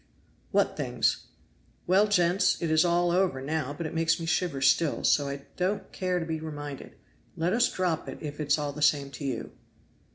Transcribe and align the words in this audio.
"What 0.49 0.75
things?" 0.75 1.27
"Well, 1.85 2.07
gents, 2.07 2.59
it 2.59 2.71
is 2.71 2.83
all 2.83 3.11
over 3.11 3.39
now, 3.39 3.71
but 3.71 3.85
it 3.85 3.93
makes 3.93 4.19
me 4.19 4.25
shiver 4.25 4.59
still, 4.59 5.03
so 5.03 5.27
I 5.29 5.45
don't 5.57 5.91
care 5.91 6.17
to 6.19 6.25
be 6.25 6.39
reminded; 6.39 6.95
let 7.37 7.53
us 7.53 7.71
drop 7.71 8.09
it 8.09 8.17
if 8.19 8.39
it 8.39 8.47
is 8.47 8.57
all 8.57 8.73
the 8.73 8.81
same 8.81 9.11
to 9.11 9.23
you." 9.23 9.51